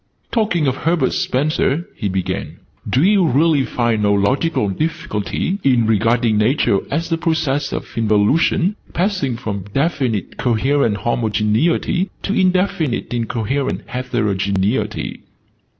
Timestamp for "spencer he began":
1.13-2.57